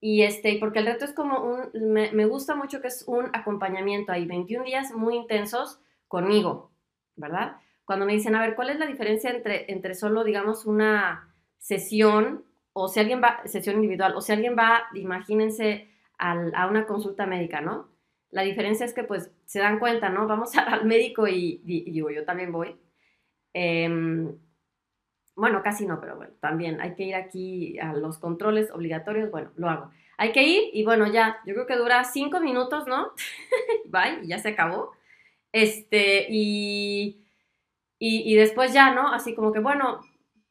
Y 0.00 0.22
este, 0.22 0.56
porque 0.60 0.78
el 0.78 0.86
reto 0.86 1.04
es 1.04 1.12
como 1.12 1.40
un, 1.40 1.92
me, 1.92 2.26
gusta 2.26 2.54
mucho 2.54 2.80
que 2.80 2.88
es 2.88 3.04
un 3.06 3.30
acompañamiento 3.32 4.12
ahí, 4.12 4.26
21 4.26 4.64
días 4.64 4.92
muy 4.92 5.16
intensos 5.16 5.80
conmigo, 6.06 6.70
¿verdad? 7.16 7.56
Cuando 7.84 8.06
me 8.06 8.12
dicen, 8.12 8.34
a 8.36 8.40
ver, 8.40 8.54
¿cuál 8.54 8.70
es 8.70 8.78
la 8.78 8.86
diferencia 8.86 9.30
entre, 9.30 9.70
entre 9.72 9.94
solo, 9.94 10.22
digamos, 10.22 10.66
una 10.66 11.34
sesión, 11.58 12.44
o 12.72 12.88
si 12.88 13.00
alguien 13.00 13.22
va, 13.22 13.40
sesión 13.46 13.76
individual, 13.76 14.14
o 14.14 14.20
si 14.20 14.32
alguien 14.32 14.54
va, 14.56 14.84
imagínense, 14.94 15.88
a 16.18 16.66
una 16.66 16.86
consulta 16.86 17.26
médica, 17.26 17.60
¿no? 17.60 17.88
La 18.30 18.42
diferencia 18.42 18.84
es 18.84 18.92
que 18.92 19.04
pues 19.04 19.30
se 19.44 19.60
dan 19.60 19.78
cuenta, 19.78 20.08
¿no? 20.08 20.26
Vamos 20.26 20.54
al 20.56 20.84
médico 20.84 21.26
y, 21.28 21.62
digo, 21.64 22.10
yo 22.10 22.24
también 22.24 22.52
voy. 22.52 22.76
Em, 23.52 24.36
bueno, 25.34 25.62
casi 25.62 25.86
no, 25.86 26.00
pero 26.00 26.16
bueno, 26.16 26.32
también 26.40 26.80
hay 26.80 26.94
que 26.94 27.04
ir 27.04 27.14
aquí 27.14 27.78
a 27.78 27.92
los 27.92 28.18
controles 28.18 28.70
obligatorios, 28.70 29.30
bueno, 29.30 29.52
lo 29.56 29.68
hago. 29.68 29.90
Hay 30.18 30.32
que 30.32 30.42
ir 30.42 30.70
y 30.72 30.84
bueno, 30.84 31.06
ya, 31.12 31.38
yo 31.46 31.54
creo 31.54 31.66
que 31.66 31.76
dura 31.76 32.04
cinco 32.04 32.40
minutos, 32.40 32.86
¿no? 32.86 33.12
Bye, 33.86 34.24
y 34.24 34.28
ya 34.28 34.38
se 34.38 34.50
acabó. 34.50 34.92
Este, 35.52 36.26
y, 36.30 37.24
y, 37.98 38.32
y, 38.32 38.36
después 38.36 38.72
ya, 38.72 38.94
¿no? 38.94 39.12
Así 39.12 39.34
como 39.34 39.52
que, 39.52 39.60
bueno, 39.60 40.00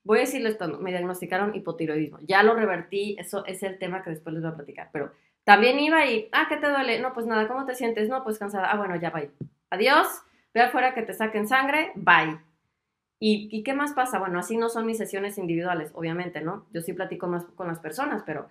voy 0.04 0.20
a 0.20 0.22
decirles 0.22 0.54
esto, 0.54 0.80
me 0.80 0.92
diagnosticaron 0.92 1.56
hipotiroidismo. 1.56 2.20
Ya 2.22 2.44
lo 2.44 2.56
revertí, 2.56 3.16
eso 3.20 3.46
es 3.46 3.64
el 3.64 3.78
tema 3.80 4.04
que 4.04 4.12
después 4.12 4.34
les 4.34 4.44
voy 4.44 4.52
a 4.52 4.56
platicar, 4.56 4.90
pero 4.94 5.12
también 5.46 5.80
iba 5.80 6.06
y, 6.06 6.28
ah, 6.34 6.48
¿qué 6.50 6.58
te 6.58 6.68
duele? 6.68 7.00
No, 7.00 7.14
pues 7.14 7.26
nada, 7.28 7.48
¿cómo 7.48 7.66
te 7.66 7.76
sientes? 7.76 8.10
No, 8.10 8.24
pues 8.24 8.38
cansada. 8.38 8.70
Ah, 8.72 8.78
bueno, 8.78 8.96
ya, 8.98 9.12
bye. 9.12 9.32
Adiós, 9.70 10.08
ve 10.54 10.62
afuera 10.62 10.94
que 10.94 11.04
te 11.04 11.14
saquen 11.14 11.48
sangre, 11.48 11.92
bye. 11.96 12.40
¿Y, 13.20 13.48
¿Y, 13.52 13.64
qué 13.64 13.74
más 13.74 13.94
pasa? 13.94 14.20
Bueno, 14.20 14.40
así 14.40 14.58
no 14.58 14.70
son 14.70 14.86
mis 14.86 14.98
sesiones 14.98 15.38
individuales, 15.38 15.92
obviamente, 15.94 16.42
¿no? 16.42 16.66
Yo 16.74 16.82
sí 16.82 16.94
platico 16.94 17.28
más 17.28 17.46
con 17.56 17.68
las 17.68 17.80
personas, 17.80 18.24
pero 18.26 18.50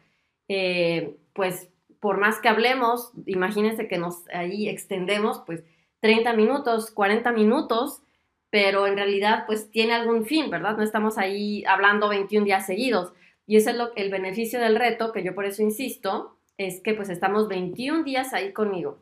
eh, 0.48 1.16
pues 1.34 1.68
por 2.00 2.18
más 2.18 2.38
que 2.38 2.48
hablemos, 2.48 3.12
imagínense 3.26 3.88
que 3.88 3.98
nos 3.98 4.28
ahí 4.28 4.68
extendemos, 4.68 5.42
pues 5.46 5.64
30 6.00 6.32
minutos, 6.34 6.90
40 6.90 7.32
minutos, 7.32 8.02
pero 8.50 8.86
en 8.86 8.96
realidad 8.96 9.44
pues 9.46 9.70
tiene 9.70 9.94
algún 9.94 10.26
fin, 10.26 10.50
¿verdad? 10.50 10.76
No 10.76 10.82
estamos 10.82 11.18
ahí 11.18 11.64
hablando 11.64 12.08
21 12.08 12.44
días 12.44 12.66
seguidos. 12.66 13.12
Y 13.46 13.56
ese 13.56 13.70
es 13.70 13.76
el 13.96 14.10
beneficio 14.10 14.60
del 14.60 14.76
reto, 14.76 15.12
que 15.12 15.22
yo 15.24 15.34
por 15.34 15.44
eso 15.44 15.62
insisto, 15.62 16.33
es 16.58 16.80
que 16.80 16.94
pues 16.94 17.08
estamos 17.08 17.48
21 17.48 18.04
días 18.04 18.32
ahí 18.32 18.52
conmigo. 18.52 18.98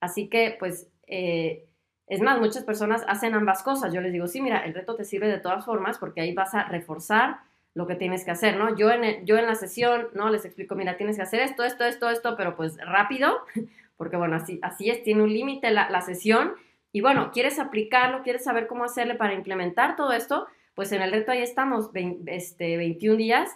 Así 0.00 0.28
que 0.28 0.56
pues, 0.58 0.88
eh, 1.06 1.66
es 2.06 2.20
más, 2.20 2.40
muchas 2.40 2.64
personas 2.64 3.04
hacen 3.06 3.34
ambas 3.34 3.62
cosas. 3.62 3.92
Yo 3.92 4.00
les 4.00 4.12
digo, 4.12 4.26
sí, 4.26 4.40
mira, 4.40 4.64
el 4.64 4.74
reto 4.74 4.96
te 4.96 5.04
sirve 5.04 5.28
de 5.28 5.38
todas 5.38 5.64
formas 5.64 5.98
porque 5.98 6.20
ahí 6.20 6.34
vas 6.34 6.54
a 6.54 6.64
reforzar 6.64 7.40
lo 7.74 7.86
que 7.86 7.94
tienes 7.94 8.24
que 8.24 8.32
hacer, 8.32 8.56
¿no? 8.56 8.76
Yo 8.76 8.90
en, 8.90 9.24
yo 9.24 9.38
en 9.38 9.46
la 9.46 9.54
sesión, 9.54 10.08
¿no? 10.14 10.28
Les 10.28 10.44
explico, 10.44 10.74
mira, 10.74 10.96
tienes 10.96 11.16
que 11.16 11.22
hacer 11.22 11.40
esto, 11.40 11.62
esto, 11.62 11.84
esto, 11.84 12.10
esto, 12.10 12.36
pero 12.36 12.56
pues 12.56 12.76
rápido, 12.78 13.38
porque 13.96 14.16
bueno, 14.16 14.36
así, 14.36 14.58
así 14.62 14.90
es, 14.90 15.04
tiene 15.04 15.22
un 15.22 15.32
límite 15.32 15.70
la, 15.70 15.88
la 15.88 16.00
sesión. 16.00 16.54
Y 16.92 17.00
bueno, 17.00 17.30
quieres 17.32 17.60
aplicarlo, 17.60 18.22
quieres 18.24 18.42
saber 18.42 18.66
cómo 18.66 18.82
hacerle 18.82 19.14
para 19.14 19.34
implementar 19.34 19.94
todo 19.94 20.12
esto, 20.12 20.48
pues 20.74 20.90
en 20.90 21.02
el 21.02 21.12
reto 21.12 21.30
ahí 21.30 21.42
estamos, 21.42 21.90
este, 22.26 22.76
21 22.76 23.16
días 23.16 23.50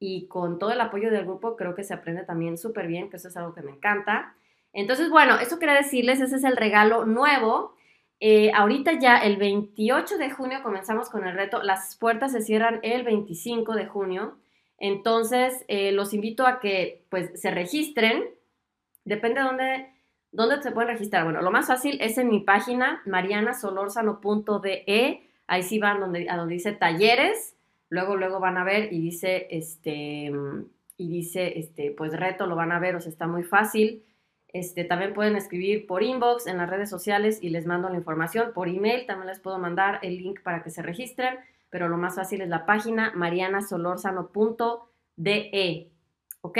y 0.00 0.26
con 0.26 0.58
todo 0.58 0.72
el 0.72 0.80
apoyo 0.80 1.10
del 1.10 1.26
grupo 1.26 1.56
creo 1.56 1.74
que 1.74 1.84
se 1.84 1.92
aprende 1.92 2.24
también 2.24 2.56
súper 2.56 2.86
bien, 2.88 3.10
que 3.10 3.18
eso 3.18 3.28
es 3.28 3.36
algo 3.36 3.54
que 3.54 3.62
me 3.62 3.70
encanta. 3.70 4.34
Entonces, 4.72 5.10
bueno, 5.10 5.38
eso 5.38 5.58
quería 5.58 5.74
decirles, 5.74 6.20
ese 6.20 6.36
es 6.36 6.44
el 6.44 6.56
regalo 6.56 7.04
nuevo. 7.04 7.74
Eh, 8.18 8.50
ahorita 8.54 8.98
ya 8.98 9.18
el 9.18 9.36
28 9.36 10.16
de 10.16 10.30
junio 10.30 10.62
comenzamos 10.62 11.10
con 11.10 11.26
el 11.26 11.34
reto, 11.34 11.62
las 11.62 11.96
puertas 11.96 12.32
se 12.32 12.40
cierran 12.40 12.80
el 12.82 13.02
25 13.02 13.74
de 13.74 13.86
junio, 13.86 14.38
entonces 14.78 15.64
eh, 15.68 15.92
los 15.92 16.14
invito 16.14 16.46
a 16.46 16.60
que 16.60 17.04
pues 17.10 17.38
se 17.40 17.50
registren, 17.50 18.24
depende 19.04 19.40
de 19.40 19.46
dónde, 19.46 19.92
dónde 20.32 20.62
se 20.62 20.72
pueden 20.72 20.90
registrar. 20.90 21.24
Bueno, 21.24 21.42
lo 21.42 21.50
más 21.50 21.66
fácil 21.66 21.98
es 22.00 22.16
en 22.18 22.28
mi 22.28 22.40
página 22.40 23.02
marianasolorzano.de, 23.06 25.22
ahí 25.46 25.62
sí 25.62 25.78
van 25.78 26.00
donde, 26.00 26.28
a 26.28 26.36
donde 26.36 26.54
dice 26.54 26.72
talleres, 26.72 27.56
luego, 27.90 28.16
luego 28.16 28.40
van 28.40 28.56
a 28.56 28.64
ver 28.64 28.92
y 28.92 29.00
dice, 29.00 29.48
este, 29.50 30.32
y 30.96 31.08
dice, 31.08 31.58
este, 31.58 31.90
pues 31.90 32.18
reto, 32.18 32.46
lo 32.46 32.56
van 32.56 32.72
a 32.72 32.78
ver, 32.78 32.96
o 32.96 33.00
sea, 33.00 33.10
está 33.10 33.26
muy 33.26 33.42
fácil. 33.42 34.04
Este, 34.48 34.84
también 34.84 35.12
pueden 35.12 35.36
escribir 35.36 35.86
por 35.86 36.02
inbox 36.02 36.46
en 36.46 36.56
las 36.56 36.70
redes 36.70 36.90
sociales 36.90 37.38
y 37.42 37.50
les 37.50 37.66
mando 37.66 37.88
la 37.88 37.96
información. 37.96 38.52
Por 38.54 38.68
email 38.68 39.06
también 39.06 39.28
les 39.28 39.38
puedo 39.38 39.58
mandar 39.58 39.98
el 40.02 40.18
link 40.18 40.40
para 40.42 40.62
que 40.62 40.70
se 40.70 40.82
registren, 40.82 41.38
pero 41.68 41.88
lo 41.88 41.98
más 41.98 42.16
fácil 42.16 42.40
es 42.40 42.48
la 42.48 42.66
página 42.66 43.12
marianasolorzano.de, 43.14 45.90
¿ok? 46.40 46.58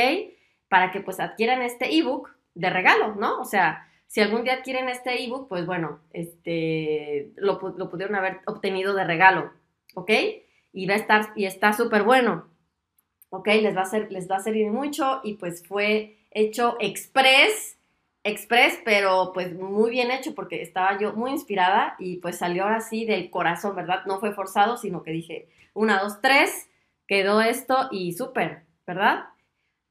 Para 0.69 0.93
que 0.93 1.01
pues 1.01 1.21
adquieran 1.21 1.63
este 1.63 1.97
ebook 1.97 2.31
de 2.55 2.71
regalo, 2.71 3.15
¿no? 3.17 3.41
O 3.41 3.45
sea, 3.45 3.89
si 4.07 4.21
algún 4.21 4.45
día 4.45 4.55
adquieren 4.55 4.89
este 4.89 5.25
ebook, 5.25 5.49
pues 5.49 5.67
bueno, 5.67 6.01
este, 6.13 7.33
lo, 7.37 7.61
lo 7.77 7.91
pudieron 7.91 8.15
haber 8.15 8.41
obtenido 8.47 8.95
de 8.95 9.05
regalo, 9.05 9.53
¿ok? 9.95 10.11
Y 10.73 10.87
va 10.87 10.95
a 10.95 10.99
estar, 10.99 11.33
y 11.37 11.47
está 11.47 11.73
súper 11.73 12.03
bueno, 12.03 12.49
¿ok? 13.31 13.47
Les 13.49 13.77
va, 13.77 13.83
a 13.83 13.87
ser, 13.87 14.11
les 14.13 14.31
va 14.31 14.37
a 14.37 14.41
servir 14.41 14.71
mucho 14.71 15.21
y 15.25 15.35
pues 15.35 15.67
fue 15.67 16.19
hecho 16.31 16.77
express 16.81 17.79
express, 18.25 18.79
pero 18.85 19.33
pues 19.33 19.55
muy 19.55 19.91
bien 19.91 20.11
hecho 20.11 20.35
porque 20.35 20.63
estaba 20.63 20.99
yo 20.99 21.13
muy 21.15 21.31
inspirada 21.31 21.97
y 21.99 22.17
pues 22.17 22.39
salió 22.39 22.65
ahora 22.65 22.81
sí 22.81 23.05
del 23.05 23.31
corazón, 23.31 23.75
¿verdad? 23.77 24.05
No 24.07 24.21
fue 24.21 24.33
forzado, 24.33 24.77
sino 24.77 25.03
que 25.03 25.13
dije, 25.13 25.49
una, 25.75 26.01
dos, 26.01 26.21
tres, 26.21 26.69
quedó 27.07 27.41
esto 27.41 27.89
y 27.91 28.13
súper, 28.13 28.65
¿verdad? 28.87 29.25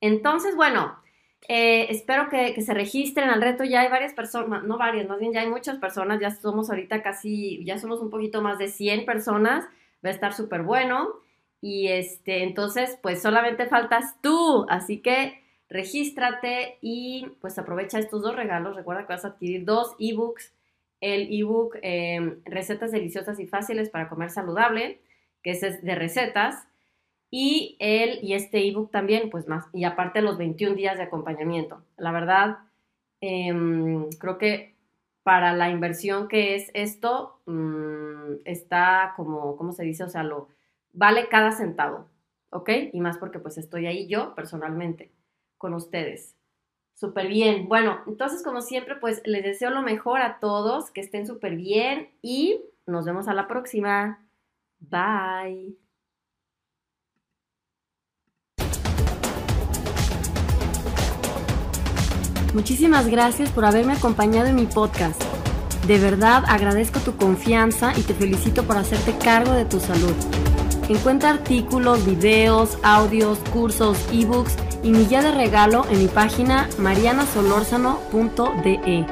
Entonces, 0.01 0.55
bueno, 0.55 0.99
eh, 1.47 1.87
espero 1.89 2.29
que, 2.29 2.53
que, 2.53 2.61
se 2.61 2.73
registren 2.73 3.29
al 3.29 3.41
reto. 3.41 3.63
Ya 3.63 3.81
hay 3.81 3.89
varias 3.89 4.13
personas, 4.13 4.63
no 4.63 4.77
varias, 4.77 5.07
más 5.07 5.19
bien 5.19 5.33
ya 5.33 5.41
hay 5.41 5.49
muchas 5.49 5.77
personas, 5.77 6.19
ya 6.19 6.31
somos 6.31 6.69
ahorita 6.69 7.01
casi, 7.01 7.63
ya 7.65 7.79
somos 7.79 7.99
un 8.01 8.09
poquito 8.09 8.41
más 8.41 8.59
de 8.59 8.67
100 8.67 9.05
personas, 9.05 9.65
va 10.03 10.09
a 10.09 10.13
estar 10.13 10.33
súper 10.33 10.63
bueno. 10.63 11.09
Y 11.61 11.87
este, 11.87 12.43
entonces, 12.43 12.97
pues 13.01 13.21
solamente 13.21 13.65
faltas 13.65 14.15
tú, 14.21 14.65
así 14.69 15.01
que 15.01 15.43
regístrate 15.69 16.77
y 16.81 17.27
pues 17.41 17.59
aprovecha 17.59 17.99
estos 17.99 18.21
dos 18.21 18.35
regalos. 18.35 18.75
Recuerda 18.75 19.05
que 19.05 19.13
vas 19.13 19.25
a 19.25 19.29
adquirir 19.29 19.65
dos 19.65 19.95
ebooks. 19.99 20.53
El 21.01 21.29
ebook 21.31 21.77
em, 21.81 22.41
Recetas 22.43 22.91
deliciosas 22.91 23.39
y 23.39 23.47
fáciles 23.47 23.89
para 23.89 24.09
comer 24.09 24.31
saludable, 24.31 24.99
que 25.43 25.51
es 25.51 25.61
de 25.61 25.95
recetas. 25.95 26.67
Y, 27.31 27.77
el, 27.79 28.23
y 28.23 28.33
este 28.33 28.67
ebook 28.67 28.91
también, 28.91 29.29
pues 29.29 29.47
más. 29.47 29.65
Y 29.73 29.83
aparte 29.83 30.21
los 30.21 30.37
21 30.37 30.75
días 30.75 30.97
de 30.97 31.03
acompañamiento. 31.03 31.83
La 31.97 32.11
verdad, 32.11 32.57
em, 33.21 34.09
creo 34.19 34.37
que 34.37 34.75
para 35.29 35.53
la 35.53 35.69
inversión 35.69 36.27
que 36.27 36.55
es 36.55 36.71
esto, 36.73 37.39
mm, 37.45 38.41
está 38.45 39.13
como, 39.15 39.57
¿cómo 39.57 39.73
se 39.73 39.83
dice? 39.83 40.03
O 40.03 40.09
sea, 40.09 40.23
lo 40.23 40.47
vale 40.91 41.29
cada 41.29 41.51
centavo, 41.51 42.07
¿ok? 42.49 42.71
Y 42.93 42.99
más 42.99 43.19
porque 43.19 43.37
pues 43.37 43.59
estoy 43.59 43.85
ahí 43.85 44.07
yo 44.07 44.33
personalmente 44.33 45.11
con 45.59 45.75
ustedes. 45.75 46.35
Súper 46.95 47.27
bien. 47.27 47.69
Bueno, 47.69 47.99
entonces 48.07 48.41
como 48.41 48.61
siempre, 48.61 48.95
pues 48.95 49.21
les 49.23 49.43
deseo 49.43 49.69
lo 49.69 49.83
mejor 49.83 50.21
a 50.21 50.39
todos, 50.39 50.89
que 50.89 51.01
estén 51.01 51.27
súper 51.27 51.55
bien 51.55 52.09
y 52.23 52.63
nos 52.87 53.05
vemos 53.05 53.27
a 53.27 53.35
la 53.35 53.47
próxima. 53.47 54.27
Bye. 54.79 55.88
Muchísimas 62.53 63.07
gracias 63.07 63.49
por 63.51 63.65
haberme 63.65 63.93
acompañado 63.93 64.47
en 64.47 64.55
mi 64.55 64.65
podcast. 64.65 65.21
De 65.87 65.99
verdad 65.99 66.43
agradezco 66.47 66.99
tu 66.99 67.15
confianza 67.15 67.93
y 67.95 68.01
te 68.01 68.13
felicito 68.13 68.63
por 68.63 68.75
hacerte 68.77 69.15
cargo 69.17 69.53
de 69.53 69.65
tu 69.65 69.79
salud. 69.79 70.13
Encuentra 70.87 71.29
artículos, 71.29 72.05
videos, 72.05 72.77
audios, 72.83 73.39
cursos, 73.51 73.97
ebooks 74.11 74.55
y 74.83 74.91
mi 74.91 75.05
guía 75.05 75.21
de 75.21 75.31
regalo 75.31 75.85
en 75.89 75.99
mi 75.99 76.07
página 76.07 76.67
marianasolorzano.de. 76.79 79.05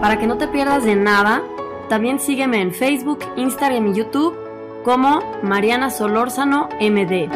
Para 0.00 0.18
que 0.18 0.26
no 0.26 0.36
te 0.36 0.48
pierdas 0.48 0.84
de 0.84 0.96
nada, 0.96 1.42
también 1.88 2.18
sígueme 2.18 2.60
en 2.60 2.74
Facebook, 2.74 3.20
Instagram 3.36 3.86
y 3.88 3.94
YouTube 3.94 4.36
como 4.84 5.20
Mariana 5.42 5.90
Solórzano 5.90 6.68
MD. 6.80 7.28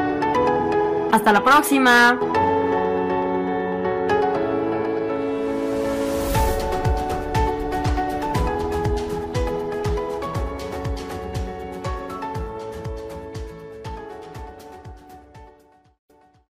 Hasta 1.13 1.33
la 1.33 1.43
próxima. 1.43 2.19